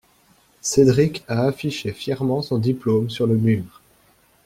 Cédric 0.61 1.23
a 1.27 1.45
affiché 1.45 1.91
fièrement 1.93 2.41
son 2.41 2.57
diplôme 2.57 3.11
sur 3.11 3.27
le 3.27 3.35
mur. 3.35 3.83